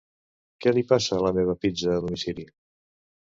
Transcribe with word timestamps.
Què 0.63 0.71
li 0.77 0.83
passa 0.91 1.13
a 1.17 1.23
la 1.25 1.33
meva 1.41 1.55
pizza 1.67 1.93
a 1.97 1.99
domicili? 2.07 2.47